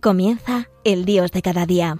[0.00, 1.98] Comienza el Dios de cada día.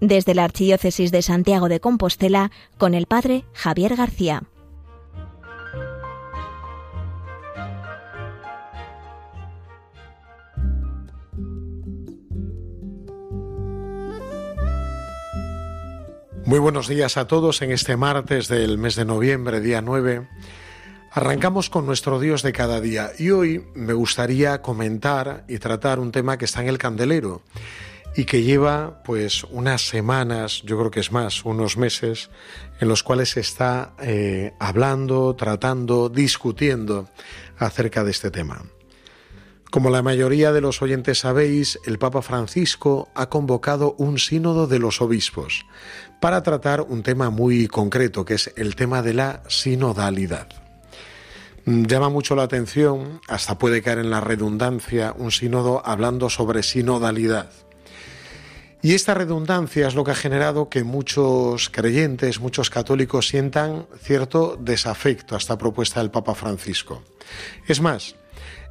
[0.00, 4.44] Desde la Archidiócesis de Santiago de Compostela, con el Padre Javier García.
[16.44, 20.28] Muy buenos días a todos en este martes del mes de noviembre, día 9.
[21.16, 26.10] Arrancamos con nuestro Dios de cada día y hoy me gustaría comentar y tratar un
[26.10, 27.40] tema que está en el candelero
[28.16, 32.30] y que lleva pues unas semanas, yo creo que es más, unos meses,
[32.80, 37.08] en los cuales se está eh, hablando, tratando, discutiendo
[37.58, 38.64] acerca de este tema.
[39.70, 44.80] Como la mayoría de los oyentes sabéis, el Papa Francisco ha convocado un sínodo de
[44.80, 45.64] los obispos
[46.20, 50.63] para tratar un tema muy concreto, que es el tema de la sinodalidad.
[51.66, 56.62] Mm, llama mucho la atención, hasta puede caer en la redundancia, un sínodo hablando sobre
[56.62, 57.50] sinodalidad.
[58.82, 64.58] Y esta redundancia es lo que ha generado que muchos creyentes, muchos católicos sientan cierto
[64.60, 67.02] desafecto a esta propuesta del Papa Francisco.
[67.66, 68.14] Es más,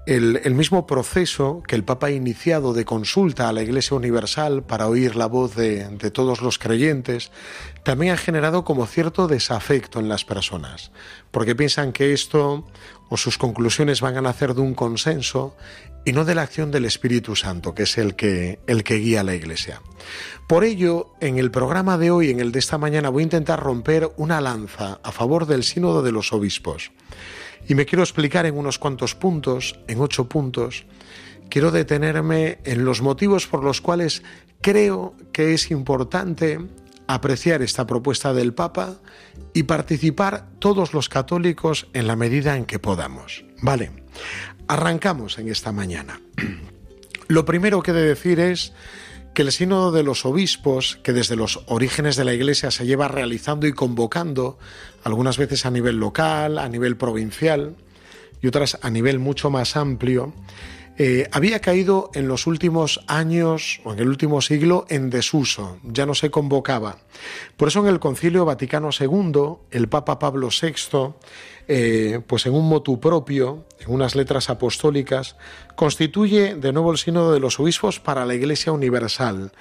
[0.06, 4.88] el, mismo proceso que el Papa ha iniciado de consulta a la Iglesia Universal para
[4.88, 7.32] oír la voz de, todos los creyentes,
[7.84, 10.92] también ha generado como cierto desafecto en las personas,
[11.32, 12.68] porque piensan que esto
[13.10, 15.56] o sus conclusiones van a nacer de un consenso
[16.06, 19.22] y no de la acción del Espíritu Santo, que es el que, el que guía
[19.22, 19.82] a la Iglesia.
[20.48, 23.62] Por ello, en el programa de hoy, en el de esta mañana, voy a intentar
[23.62, 26.92] romper una lanza a favor del sínodo de los obispos.
[27.68, 30.86] Y me quiero explicar en unos cuantos puntos, en ocho puntos.
[31.50, 34.24] Quiero detenerme en los motivos por los cuales
[34.62, 36.60] creo que es importante
[37.08, 38.96] apreciar esta propuesta del Papa
[39.54, 43.46] y participar todos los católicos en la medida en que podamos.
[43.62, 43.92] Vale,
[44.68, 46.22] arrancamos en esta mañana.
[47.28, 48.74] Lo primero que he de decir es
[49.34, 53.08] que el sínodo de los obispos, que desde los orígenes de la Iglesia se lleva
[53.08, 54.58] realizando y convocando,
[55.04, 57.76] algunas veces a nivel local, a nivel provincial
[58.42, 60.34] y otras a nivel mucho más amplio,
[60.98, 66.06] eh, había caído en los últimos años o en el último siglo en desuso, ya
[66.06, 66.98] no se convocaba.
[67.58, 71.14] Por eso en el Concilio Vaticano II, el Papa Pablo VI,
[71.68, 75.36] eh, pues en un motu propio, en unas letras apostólicas,
[75.76, 79.52] constituye de nuevo el Sínodo de los Obispos para la Iglesia Universal,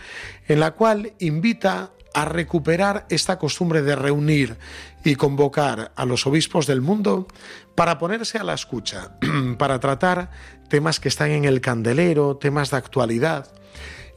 [0.48, 4.56] en la cual invita a recuperar esta costumbre de reunir
[5.04, 7.26] y convocar a los obispos del mundo
[7.74, 9.19] para ponerse a la escucha,
[9.58, 10.30] para tratar
[10.69, 13.52] temas que están en el candelero, temas de actualidad,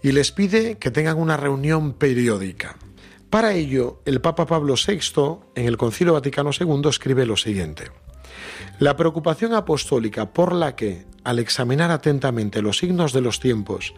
[0.04, 2.76] y les pide que tengan una reunión periódica.
[3.36, 7.92] Para ello, el Papa Pablo VI, en el Concilio Vaticano II, escribe lo siguiente.
[8.80, 13.94] La preocupación apostólica por la que, al examinar atentamente los signos de los tiempos,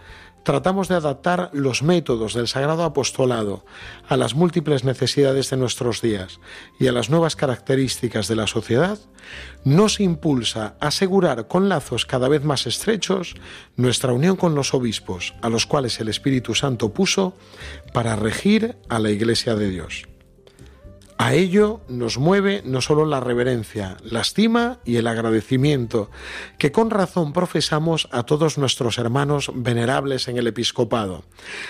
[0.47, 3.65] tratamos de adaptar los métodos del Sagrado Apostolado
[4.07, 6.39] a las múltiples necesidades de nuestros días
[6.79, 8.97] y a las nuevas características de la sociedad,
[9.65, 13.35] nos impulsa a asegurar con lazos cada vez más estrechos
[13.75, 17.35] nuestra unión con los obispos, a los cuales el Espíritu Santo puso
[17.91, 20.06] para regir a la Iglesia de Dios.
[21.19, 26.11] A ello nos mueve no solo la reverencia, la estima y el agradecimiento
[26.59, 31.23] que con razón profesamos a todos nuestros hermanos venerables en el episcopado,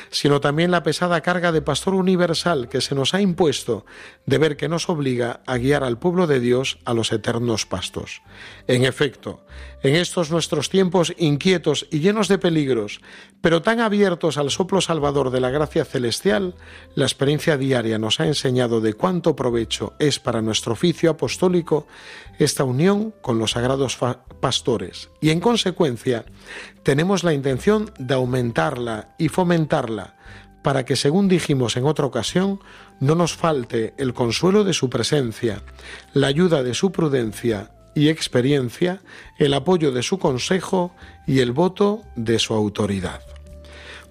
[0.09, 3.85] sino también la pesada carga de pastor universal que se nos ha impuesto
[4.25, 8.21] de ver que nos obliga a guiar al pueblo de Dios a los eternos pastos.
[8.67, 9.45] En efecto,
[9.81, 12.99] en estos nuestros tiempos inquietos y llenos de peligros,
[13.39, 16.55] pero tan abiertos al soplo salvador de la gracia celestial,
[16.95, 21.87] la experiencia diaria nos ha enseñado de cuánto provecho es para nuestro oficio apostólico
[22.37, 23.97] esta unión con los sagrados
[24.41, 26.25] pastores y en consecuencia
[26.83, 30.17] tenemos la intención de aumentarla y fomentarla
[30.61, 32.59] para que, según dijimos en otra ocasión,
[32.99, 35.63] no nos falte el consuelo de su presencia,
[36.13, 39.01] la ayuda de su prudencia y experiencia,
[39.37, 40.93] el apoyo de su consejo
[41.25, 43.21] y el voto de su autoridad.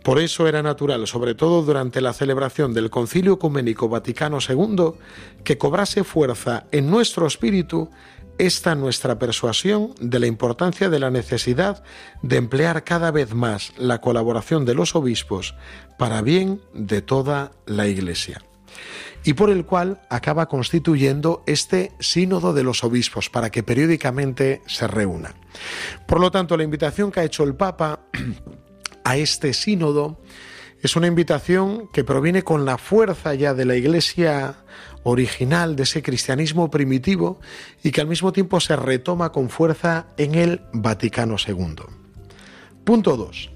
[0.06, 4.92] Por eso era natural, sobre todo durante la celebración del Concilio Ecuménico Vaticano II,
[5.42, 7.90] que cobrase fuerza en nuestro espíritu
[8.38, 11.82] esta nuestra persuasión de la importancia de la necesidad
[12.22, 15.56] de emplear cada vez más la colaboración de los obispos
[15.98, 18.44] para bien de toda la Iglesia
[19.24, 24.86] y por el cual acaba constituyendo este sínodo de los obispos para que periódicamente se
[24.86, 25.34] reúnan.
[26.06, 28.02] Por lo tanto, la invitación que ha hecho el Papa
[29.06, 30.18] a este sínodo
[30.82, 34.56] es una invitación que proviene con la fuerza ya de la Iglesia
[35.04, 37.40] original, de ese cristianismo primitivo,
[37.84, 41.84] y que al mismo tiempo se retoma con fuerza en el Vaticano II.
[42.82, 43.50] Punto 2.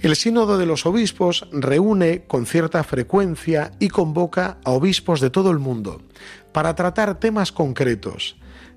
[0.00, 5.50] El Sínodo de los Obispos reúne con cierta frecuencia y convoca a obispos de todo
[5.50, 6.00] el mundo
[6.52, 8.36] para tratar temas concretos,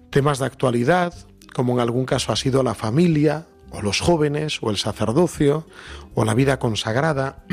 [0.09, 1.13] temas de actualidad,
[1.53, 5.67] como en algún caso ha sido la familia, o los jóvenes, o el sacerdocio,
[6.13, 7.43] o la vida consagrada.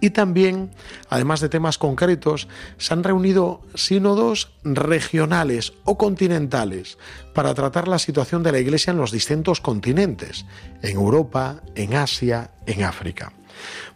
[0.00, 0.70] Y también,
[1.10, 2.48] además de temas concretos,
[2.78, 6.98] se han reunido sínodos regionales o continentales
[7.34, 10.46] para tratar la situación de la Iglesia en los distintos continentes,
[10.82, 13.32] en Europa, en Asia, en África.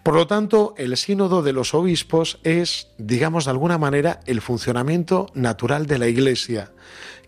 [0.02, 5.26] Por lo tanto, el sínodo de los obispos es, digamos de alguna manera, el funcionamiento
[5.34, 6.72] natural de la Iglesia,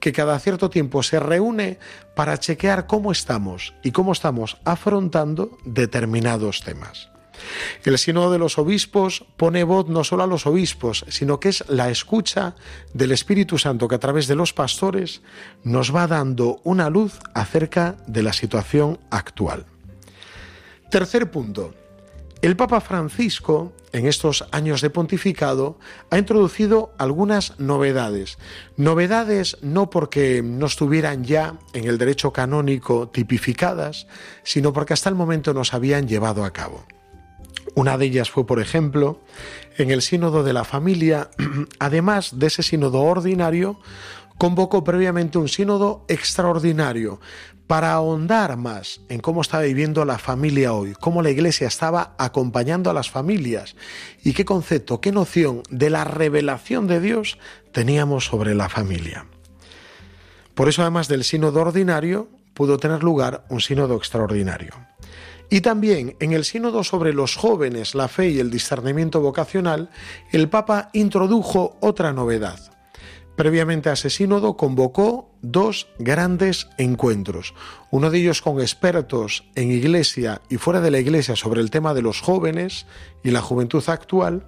[0.00, 1.78] que cada cierto tiempo se reúne
[2.14, 7.10] para chequear cómo estamos y cómo estamos afrontando determinados temas.
[7.84, 11.64] El sínodo de los obispos pone voz no solo a los obispos, sino que es
[11.69, 12.54] la escucha
[12.92, 15.22] del Espíritu Santo que a través de los pastores
[15.62, 19.66] nos va dando una luz acerca de la situación actual.
[20.90, 21.74] Tercer punto.
[22.40, 25.76] El Papa Francisco, en estos años de pontificado,
[26.11, 28.38] ha introducido algunas novedades.
[28.76, 34.06] Novedades no porque no estuvieran ya en el derecho canónico tipificadas,
[34.44, 36.85] sino porque hasta el momento nos habían llevado a cabo.
[37.75, 39.20] Una de ellas fue, por ejemplo,
[39.76, 41.31] en el sínodo de la familia,
[41.81, 43.81] además de ese sínodo ordinario,
[44.38, 47.20] convocó previamente un sínodo extraordinario
[47.67, 52.88] para ahondar más en cómo estaba viviendo la familia hoy, cómo la iglesia estaba acompañando
[52.88, 53.76] a las familias
[54.25, 57.38] y qué concepto, qué noción de la revelación de Dios
[57.73, 59.26] teníamos sobre la familia.
[60.55, 64.73] Por eso, además del sínodo ordinario, pudo tener lugar un sínodo extraordinario.
[65.50, 69.91] Y también en el sínodo sobre los jóvenes, la fe y el discernimiento vocacional,
[70.32, 72.77] el Papa introdujo otra novedad.
[73.38, 77.55] Previamente a ese sínodo convocó dos grandes encuentros,
[77.93, 81.94] uno de ellos con expertos en iglesia y fuera de la iglesia sobre el tema
[81.94, 82.87] de los jóvenes
[83.23, 84.44] y la juventud actual,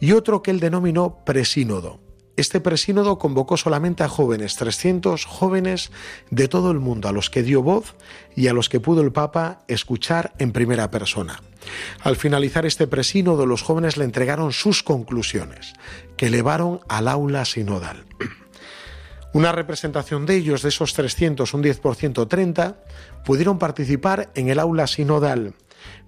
[0.00, 2.00] y otro que él denominó presínodo,
[2.36, 5.90] este presínodo convocó solamente a jóvenes, 300 jóvenes
[6.30, 7.94] de todo el mundo, a los que dio voz
[8.34, 11.40] y a los que pudo el Papa escuchar en primera persona.
[12.02, 15.72] Al finalizar este presínodo, los jóvenes le entregaron sus conclusiones,
[16.16, 18.04] que elevaron al aula sinodal.
[19.32, 22.76] Una representación de ellos, de esos 300, un 10%, 30,
[23.24, 25.54] pudieron participar en el aula sinodal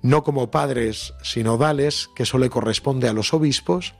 [0.02, 3.94] no como padres sinodales, que eso le corresponde a los obispos,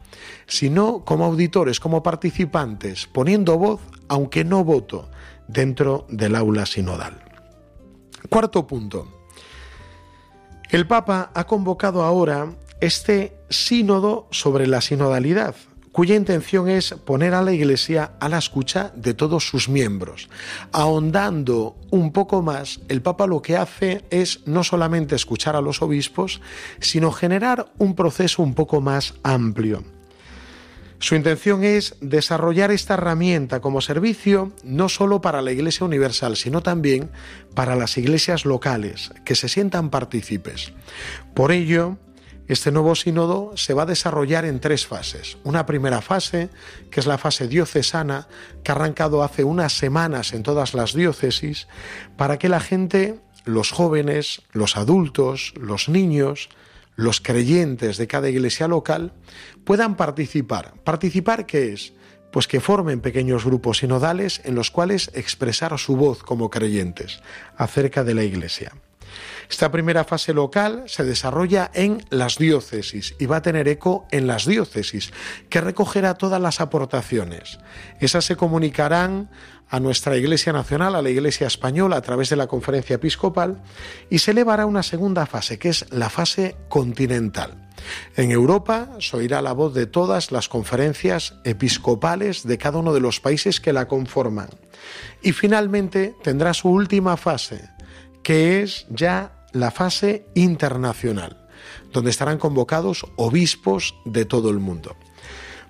[0.47, 5.11] sino como auditores, como participantes, poniendo voz, aunque no voto,
[5.47, 7.23] dentro del aula sinodal.
[8.29, 9.09] Cuarto punto.
[10.71, 15.55] El Papa ha convocado ahora este sínodo sobre la sinodalidad,
[15.99, 20.29] cuya intención es poner a la Iglesia a la escucha de todos sus miembros.
[20.71, 25.83] Ahondando un poco más, el Papa lo que hace es no solamente escuchar a los
[25.83, 26.41] obispos,
[26.79, 29.83] sino generar un proceso un poco más amplio.
[31.01, 36.63] Su intención es desarrollar esta herramienta como servicio no solo para la Iglesia Universal, sino
[36.63, 37.11] también
[37.55, 40.73] para las iglesias locales, que se sientan partícipes.
[41.35, 41.97] Por ello,
[42.49, 45.37] este nuevo sínodo se va a desarrollar en tres fases.
[45.45, 46.49] Una primera fase,
[46.91, 48.27] que es la fase diocesana,
[48.65, 51.69] que ha arrancado hace unas semanas en todas las diócesis,
[52.17, 56.49] para que la gente, los jóvenes, los adultos, los niños,
[56.97, 59.13] los creyentes de cada iglesia local,
[59.65, 60.73] puedan participar.
[60.85, 61.93] ¿Participar qué es?
[62.33, 67.21] Pues que formen pequeños grupos sinodales en los cuales expresar su voz como creyentes
[67.57, 68.73] acerca de la iglesia.
[69.49, 74.27] Esta primera fase local se desarrolla en las diócesis y va a tener eco en
[74.27, 75.13] las diócesis,
[75.49, 77.59] que recogerá todas las aportaciones.
[78.01, 79.31] Esas se comunicarán
[79.71, 83.63] a nuestra Iglesia Nacional, a la Iglesia Española, a través de la conferencia episcopal,
[84.09, 87.69] y se elevará una segunda fase, que es la fase continental.
[88.17, 93.01] En Europa se oirá la voz de todas las conferencias episcopales de cada uno de
[93.01, 94.49] los países que la conforman.
[95.23, 97.69] Y finalmente tendrá su última fase,
[98.29, 101.49] que es ya la fase internacional,
[101.95, 104.99] donde estarán convocados obispos de todo el mundo.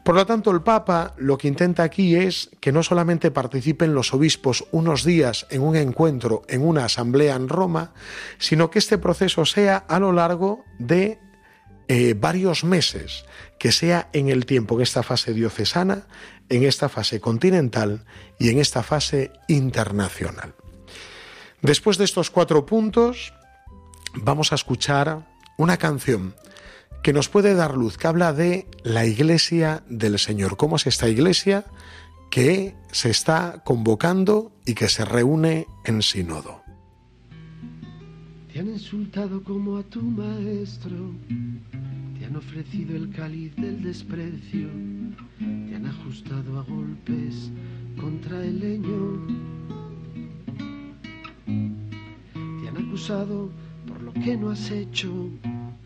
[0.02, 4.12] Por lo tanto, el Papa lo que intenta aquí es que no solamente participen los
[4.12, 7.92] obispos unos días en un encuentro, en una asamblea en Roma,
[8.38, 11.20] sino que este proceso sea a lo largo de
[11.86, 13.24] eh, varios meses,
[13.60, 16.08] que sea en el tiempo, en esta fase diocesana,
[16.48, 18.04] en esta fase continental
[18.36, 20.56] y en esta fase internacional.
[21.62, 23.32] Después de estos cuatro puntos,
[24.14, 26.34] vamos a escuchar una canción
[27.02, 30.56] que nos puede dar luz, que habla de la iglesia del Señor.
[30.56, 31.64] ¿Cómo es esta iglesia
[32.30, 36.62] que se está convocando y que se reúne en sínodo?
[38.52, 41.12] Te han insultado como a tu maestro,
[42.18, 44.68] te han ofrecido el cáliz del desprecio,
[45.38, 47.50] te han ajustado a golpes
[48.00, 49.26] contra el leño,
[52.88, 53.50] acusado
[53.86, 55.12] por lo que no has hecho,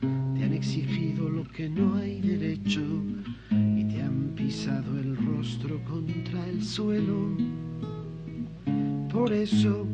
[0.00, 2.80] te han exigido lo que no hay derecho
[3.50, 7.36] y te han pisado el rostro contra el suelo.
[9.12, 9.84] Por eso,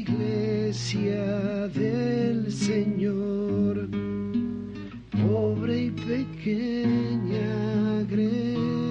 [0.00, 3.90] iglesia del Señor,
[5.10, 7.52] pobre y pequeña
[8.08, 8.85] grey,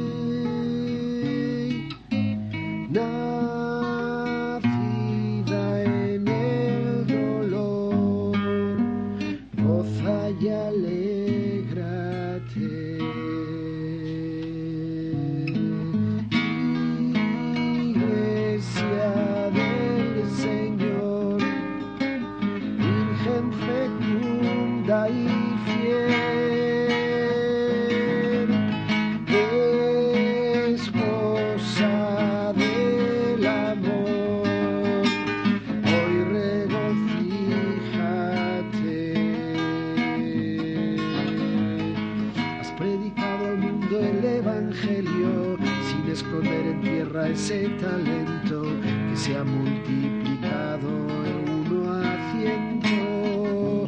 [46.96, 48.64] tierra ese talento
[49.10, 50.88] que se ha multiplicado
[51.25, 53.86] en uno a ciento.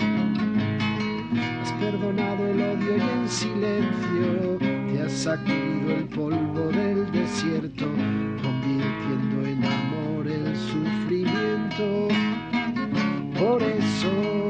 [1.62, 7.86] Has perdonado el odio y en silencio te has sacudido el polvo del desierto,
[8.44, 12.10] convirtiendo en amor el sufrimiento.
[13.40, 14.47] Por eso,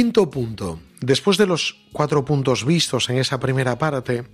[0.00, 0.80] Quinto punto.
[1.02, 4.24] Después de los cuatro puntos vistos en esa primera parte,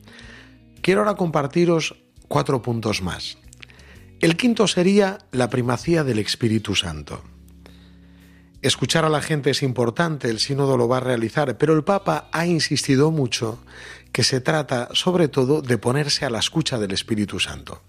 [0.80, 1.96] quiero ahora compartiros
[2.28, 3.36] cuatro puntos más.
[4.20, 7.24] El quinto sería la primacía del Espíritu Santo.
[8.62, 12.28] Escuchar a la gente es importante, el sínodo lo va a realizar, pero el Papa
[12.30, 13.58] ha insistido mucho
[14.12, 17.82] que se trata sobre todo de ponerse a la escucha del Espíritu Santo.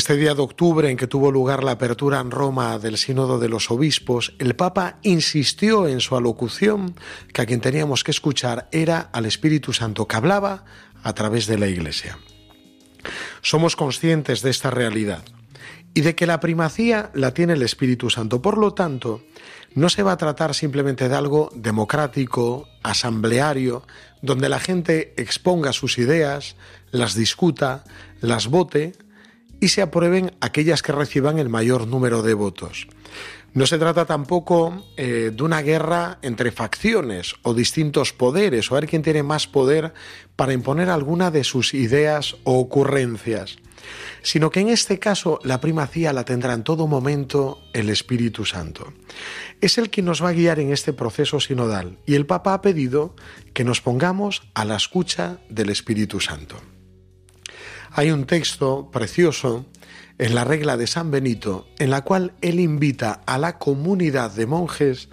[0.00, 3.50] Este día de octubre en que tuvo lugar la apertura en Roma del Sínodo de
[3.50, 6.94] los Obispos, el Papa insistió en su alocución
[7.34, 10.64] que a quien teníamos que escuchar era al Espíritu Santo que hablaba
[11.02, 12.18] a través de la Iglesia.
[13.42, 15.22] Somos conscientes de esta realidad
[15.92, 18.40] y de que la primacía la tiene el Espíritu Santo.
[18.40, 19.22] Por lo tanto,
[19.74, 23.82] no se va a tratar simplemente de algo democrático, asambleario,
[24.22, 26.56] donde la gente exponga sus ideas,
[26.90, 27.84] las discuta,
[28.22, 28.94] las vote
[29.60, 32.88] y se aprueben aquellas que reciban el mayor número de votos.
[33.52, 38.80] No se trata tampoco eh, de una guerra entre facciones o distintos poderes o a
[38.80, 39.92] ver quién tiene más poder
[40.36, 43.58] para imponer alguna de sus ideas o ocurrencias,
[44.22, 48.92] sino que en este caso la primacía la tendrá en todo momento el Espíritu Santo.
[49.60, 52.62] Es el que nos va a guiar en este proceso sinodal y el Papa ha
[52.62, 53.16] pedido
[53.52, 56.56] que nos pongamos a la escucha del Espíritu Santo.
[57.92, 59.66] Hay un texto precioso
[60.18, 64.46] en la regla de San Benito en la cual él invita a la comunidad de
[64.46, 65.08] monjes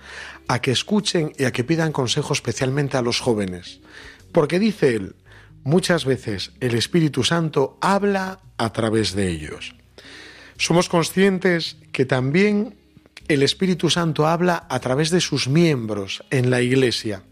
[0.48, 3.80] a que escuchen y a que pidan consejo especialmente a los jóvenes.
[4.32, 5.16] Porque dice él,
[5.64, 9.76] muchas veces el Espíritu Santo habla a través de ellos.
[10.58, 12.76] Somos conscientes que también
[13.28, 17.24] el Espíritu Santo habla a través de sus miembros en la Iglesia.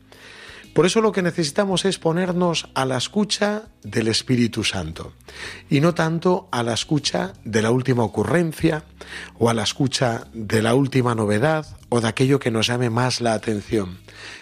[0.75, 5.13] Por eso lo que necesitamos es ponernos a la escucha del Espíritu Santo
[5.69, 8.83] y no tanto a la escucha de la última ocurrencia
[9.39, 13.21] o a la escucha de la última novedad o de aquello que nos llame más
[13.21, 13.99] la atención,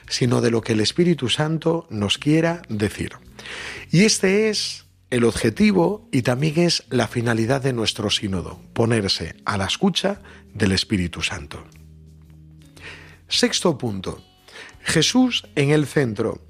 [0.09, 3.11] sino de lo que el Espíritu Santo nos quiera decir.
[3.91, 9.55] Y este es el objetivo y también es la finalidad de nuestro sínodo, ponerse a
[9.55, 10.19] la escucha
[10.51, 11.63] del Espíritu Santo.
[13.27, 14.32] Sexto punto.
[14.83, 16.41] Jesús en el centro.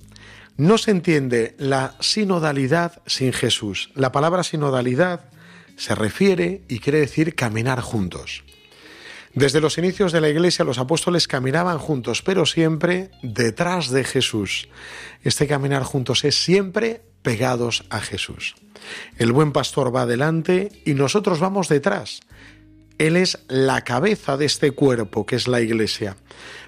[0.57, 3.89] No se entiende la sinodalidad sin Jesús.
[3.95, 5.31] La palabra sinodalidad
[5.77, 8.43] se refiere y quiere decir caminar juntos.
[9.33, 14.69] Desde los inicios de la Iglesia los apóstoles caminaban juntos, pero siempre detrás de Jesús.
[15.23, 18.53] Este caminar juntos es siempre pegados a Jesús.
[19.17, 22.19] El buen pastor va adelante y nosotros vamos detrás.
[22.99, 26.15] Él es la cabeza de este cuerpo que es la Iglesia.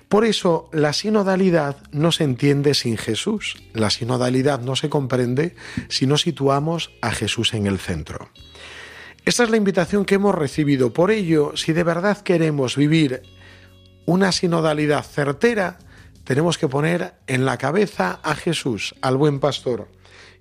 [0.09, 3.57] Por eso la sinodalidad no se entiende sin Jesús.
[3.73, 5.55] La sinodalidad no se comprende
[5.89, 8.29] si no situamos a Jesús en el centro.
[9.25, 10.93] Esta es la invitación que hemos recibido.
[10.93, 13.23] Por ello, si de verdad queremos vivir
[14.05, 15.79] una sinodalidad certera,
[16.23, 19.89] tenemos que poner en la cabeza a Jesús, al buen pastor,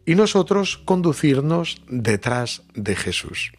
[0.04, 3.52] y nosotros conducirnos detrás de Jesús.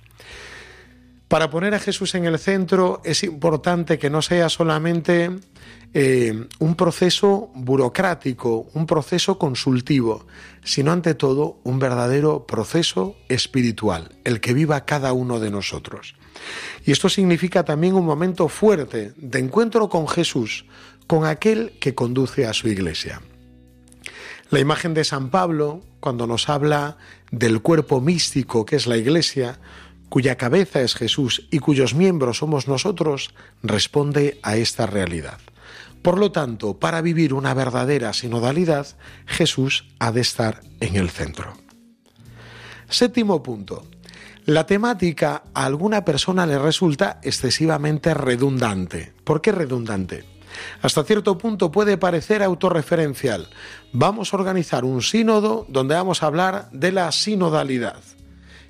[1.36, 5.32] Para poner a Jesús en el centro es importante que no sea solamente
[5.94, 10.27] eh, un proceso burocrático, un proceso consultivo,
[10.63, 16.15] sino ante todo un verdadero proceso espiritual, el que viva cada uno de nosotros.
[16.86, 20.63] Y esto significa también un momento fuerte de encuentro con Jesús,
[21.06, 23.22] con aquel que conduce a su iglesia.
[24.51, 26.96] La imagen de San Pablo, cuando nos habla
[27.30, 29.60] del cuerpo místico que es la iglesia,
[30.16, 35.40] cuya cabeza es Jesús y cuyos miembros somos nosotros, responde a esta realidad.
[36.02, 38.88] Por lo tanto, para vivir una verdadera sinodalidad,
[39.26, 41.58] Jesús ha de estar en el centro.
[42.88, 43.90] Séptimo punto.
[44.46, 49.12] La temática a alguna persona le resulta excesivamente redundante.
[49.25, 50.24] ¿Por qué redundante?
[50.82, 53.50] Hasta cierto punto puede parecer autorreferencial.
[53.92, 58.01] Vamos a organizar un sínodo donde vamos a hablar de la sinodalidad.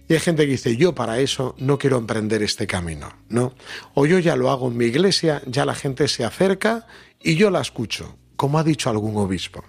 [0.08, 3.54] Y hay gente que dice, yo para eso no quiero emprender este camino, ¿no?
[3.96, 6.86] O yo ya lo hago en mi iglesia, ya la gente se acerca
[7.22, 9.64] y yo la escucho, como ha dicho algún obispo.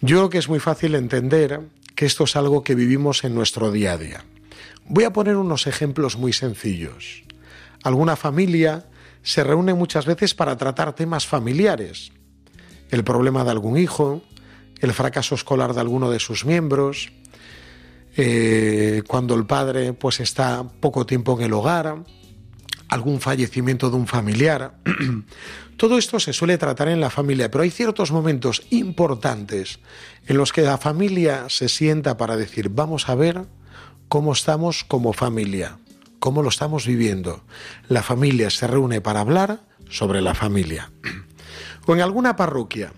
[0.00, 1.60] Yo creo que es muy fácil entender
[1.94, 4.24] que esto es algo que vivimos en nuestro día a día.
[4.84, 7.24] Voy a poner unos ejemplos muy sencillos.
[7.82, 8.86] Alguna familia
[9.22, 12.12] se reúne muchas veces para tratar temas familiares.
[12.90, 14.22] El problema de algún hijo,
[14.80, 17.10] el fracaso escolar de alguno de sus miembros,
[18.20, 22.02] eh, cuando el padre pues está poco tiempo en el hogar,
[22.88, 24.74] algún fallecimiento de un familiar.
[25.76, 29.78] Todo esto se suele tratar en la familia, pero hay ciertos momentos importantes
[30.26, 33.46] en los que la familia se sienta para decir, vamos a ver
[34.08, 35.78] cómo estamos como familia,
[36.18, 37.44] cómo lo estamos viviendo.
[37.88, 40.90] La familia se reúne para hablar sobre la familia.
[41.86, 42.92] O en alguna parroquia.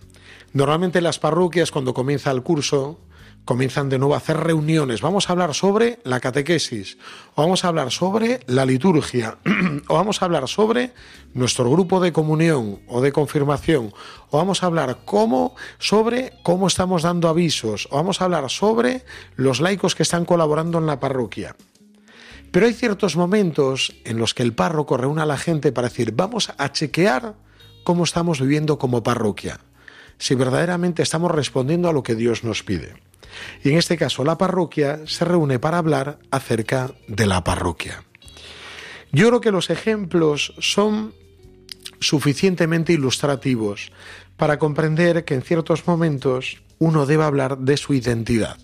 [0.52, 2.98] Normalmente las parroquias cuando comienza el curso
[3.44, 5.00] comienzan de nuevo a hacer reuniones.
[5.00, 6.98] Vamos a hablar sobre la catequesis,
[7.34, 9.38] o vamos a hablar sobre la liturgia,
[9.88, 10.92] o vamos a hablar sobre
[11.34, 13.92] nuestro grupo de comunión o de confirmación,
[14.30, 19.04] o vamos a hablar cómo, sobre cómo estamos dando avisos, o vamos a hablar sobre
[19.36, 21.56] los laicos que están colaborando en la parroquia.
[22.50, 26.12] Pero hay ciertos momentos en los que el párroco reúne a la gente para decir,
[26.12, 27.34] vamos a chequear
[27.84, 29.60] cómo estamos viviendo como parroquia,
[30.18, 32.94] si verdaderamente estamos respondiendo a lo que Dios nos pide.
[33.62, 38.04] Y en este caso la parroquia se reúne para hablar acerca de la parroquia.
[39.12, 41.12] Yo creo que los ejemplos son
[42.00, 43.92] suficientemente ilustrativos
[44.36, 48.56] para comprender que en ciertos momentos uno debe hablar de su identidad.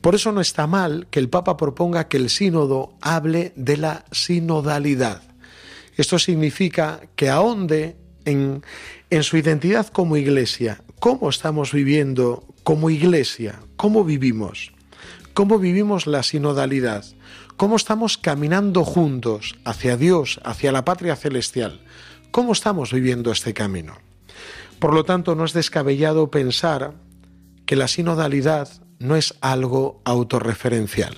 [0.00, 4.04] Por eso no está mal que el Papa proponga que el sínodo hable de la
[4.12, 5.22] sinodalidad.
[5.96, 8.62] Esto significa que ahonde en,
[9.08, 14.72] en su identidad como iglesia, cómo estamos viviendo como iglesia, cómo vivimos,
[15.34, 17.04] cómo vivimos la sinodalidad,
[17.56, 21.82] cómo estamos caminando juntos hacia Dios, hacia la patria celestial,
[22.30, 23.98] cómo estamos viviendo este camino.
[24.78, 26.94] Por lo tanto, no es descabellado pensar
[27.66, 31.16] que la sinodalidad no es algo autorreferencial,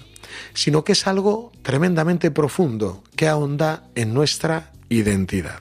[0.52, 5.60] sino que es algo tremendamente profundo que ahonda en nuestra identidad.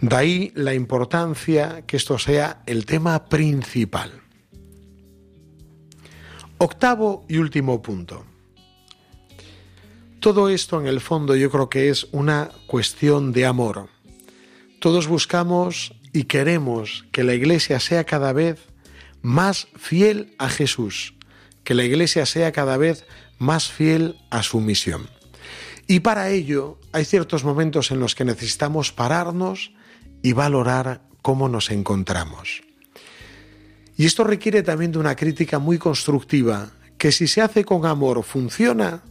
[0.00, 4.22] De ahí la importancia que esto sea el tema principal.
[6.60, 8.24] Octavo y último punto.
[10.18, 13.88] Todo esto en el fondo yo creo que es una cuestión de amor.
[14.80, 18.58] Todos buscamos y queremos que la Iglesia sea cada vez
[19.22, 21.14] más fiel a Jesús,
[21.62, 23.06] que la Iglesia sea cada vez
[23.38, 25.08] más fiel a su misión.
[25.86, 29.70] Y para ello hay ciertos momentos en los que necesitamos pararnos
[30.24, 32.67] y valorar cómo nos encontramos.
[33.98, 38.22] Y esto requiere también de una crítica muy constructiva, que si se hace con amor
[38.22, 39.02] funciona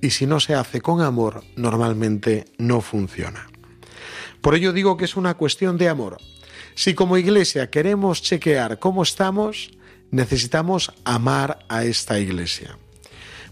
[0.00, 3.46] y si no se hace con amor normalmente no funciona.
[4.40, 6.16] Por ello digo que es una cuestión de amor.
[6.74, 9.72] Si como iglesia queremos chequear cómo estamos,
[10.10, 12.78] necesitamos amar a esta iglesia.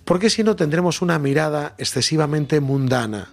[0.07, 3.29] Porque si no tendremos una mirada excesivamente mundana,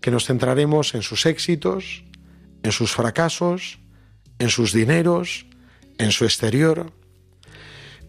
[0.00, 2.02] que nos centraremos en sus éxitos,
[2.64, 3.78] en sus fracasos,
[4.40, 5.46] en sus dineros,
[6.00, 6.92] en su exterior.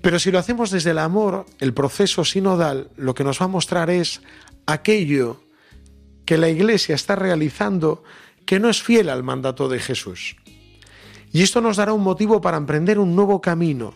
[0.01, 3.49] Pero si lo hacemos desde el amor, el proceso sinodal lo que nos va a
[3.49, 4.21] mostrar es
[4.65, 5.43] aquello
[6.25, 8.03] que la Iglesia está realizando
[8.45, 10.37] que no es fiel al mandato de Jesús.
[11.31, 13.93] Y esto nos dará un motivo para emprender un nuevo camino.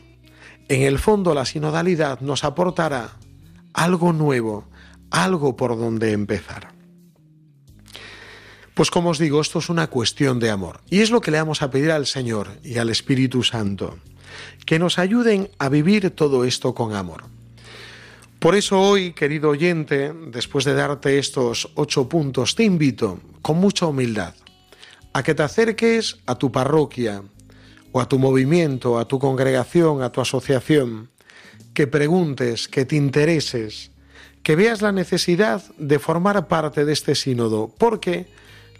[0.67, 3.17] En el fondo la sinodalidad nos aportará
[3.73, 4.69] algo nuevo,
[5.11, 6.74] algo por donde empezar.
[8.75, 10.81] Pues como os digo, esto es una cuestión de amor.
[10.89, 13.97] Y es lo que le vamos a pedir al Señor y al Espíritu Santo,
[14.65, 17.23] que nos ayuden a vivir todo esto con amor.
[18.37, 23.85] Por eso hoy, querido oyente, después de darte estos ocho puntos, te invito, con mucha
[23.85, 24.35] humildad,
[25.13, 27.23] a que te acerques a tu parroquia,
[27.93, 31.11] o a tu movimiento, a tu congregación, a tu asociación,
[31.73, 33.91] que preguntes, que te intereses,
[34.43, 38.27] que veas la necesidad de formar parte de este sínodo, porque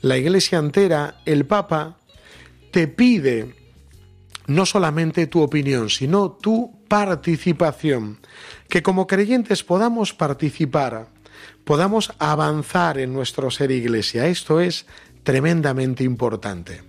[0.02, 1.98] la Iglesia entera, el Papa,
[2.72, 3.56] te pide
[4.48, 8.20] no solamente tu opinión, sino tu participación,
[8.70, 11.08] que como creyentes podamos participar,
[11.64, 14.28] podamos avanzar en nuestro ser iglesia.
[14.28, 14.86] Esto es
[15.24, 16.84] tremendamente importante,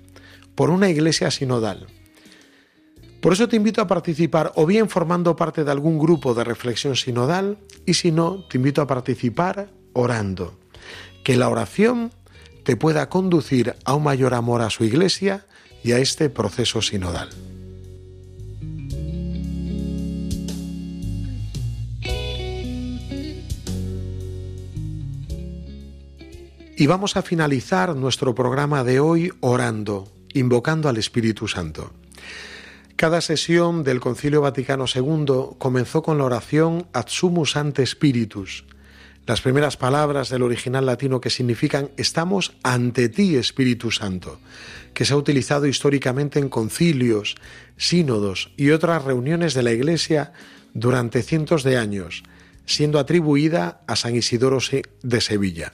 [0.54, 1.86] por una iglesia sinodal.
[3.20, 6.94] Por eso te invito a participar o bien formando parte de algún grupo de reflexión
[6.94, 10.58] sinodal y si no, te invito a participar orando.
[11.24, 12.12] Que la oración
[12.66, 15.46] te pueda conducir a un mayor amor a su iglesia
[15.84, 17.30] y a este proceso sinodal.
[26.76, 31.92] Y vamos a finalizar nuestro programa de hoy orando, invocando al Espíritu Santo.
[32.96, 38.64] Cada sesión del Concilio Vaticano II comenzó con la oración Ad sumus ante Spiritus,
[39.26, 44.38] las primeras palabras del original latino que significan estamos ante ti, Espíritu Santo,
[44.94, 47.34] que se ha utilizado históricamente en concilios,
[47.76, 50.32] sínodos y otras reuniones de la Iglesia
[50.74, 52.22] durante cientos de años,
[52.66, 54.58] siendo atribuida a San Isidoro
[55.02, 55.72] de Sevilla.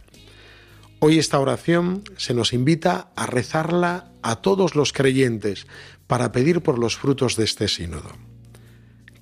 [0.98, 5.66] Hoy esta oración se nos invita a rezarla a todos los creyentes
[6.06, 8.12] para pedir por los frutos de este sínodo.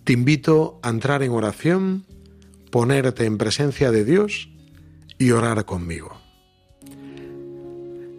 [0.05, 2.05] Te invito a entrar en oración
[2.71, 4.49] ponerte en presencia de Dios
[5.19, 6.17] y orar conmigo.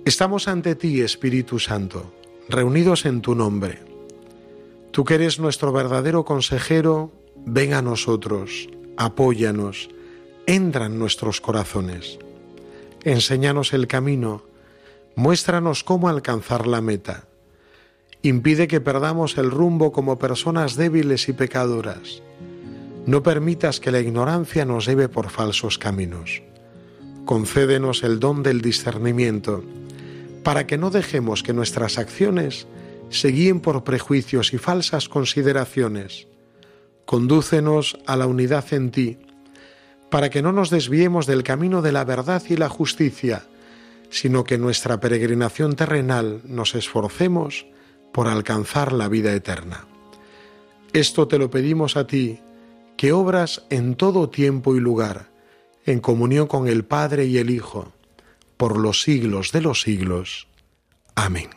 [0.06, 2.14] Estamos ante ti, Espíritu Santo,
[2.50, 3.80] reunidos en tu nombre.
[4.92, 7.12] Tú que eres nuestro verdadero consejero,
[7.46, 9.90] ven a nosotros, apóyanos,
[10.48, 12.20] entra en nuestros corazones.
[13.04, 14.44] Enséñanos el camino,
[15.16, 17.26] muéstranos cómo alcanzar la meta.
[18.22, 22.22] Impide que perdamos el rumbo como personas débiles y pecadoras
[23.06, 26.44] no permitas que la ignorancia nos lleve por falsos caminos.
[27.26, 29.64] Concédenos el don del discernimiento,
[30.44, 32.68] para que no dejemos que nuestras acciones
[33.10, 36.28] se guíen por prejuicios y falsas consideraciones.
[37.06, 39.18] Condúcenos a la unidad en ti,
[40.10, 43.44] para que no nos desviemos del camino de la verdad y la justicia,
[44.10, 47.66] sino que en nuestra peregrinación terrenal nos esforcemos
[48.12, 49.88] por alcanzar la vida eterna.
[50.94, 52.40] Esto te lo pedimos a ti,
[53.02, 55.32] que obras en todo tiempo y lugar,
[55.88, 57.94] en comunión con el Padre y el Hijo,
[58.58, 60.48] por los siglos de los siglos.
[61.16, 61.50] Amén.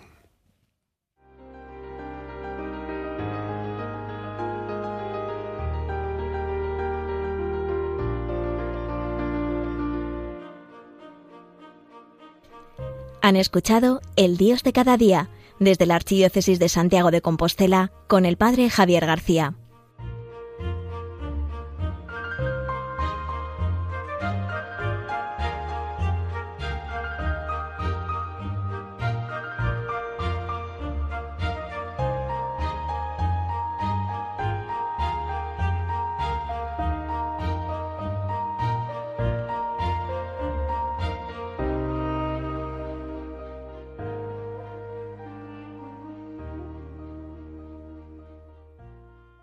[13.21, 15.29] Han escuchado El Dios de cada día
[15.61, 19.57] desde la Archidiócesis de Santiago de Compostela con el Padre Javier García.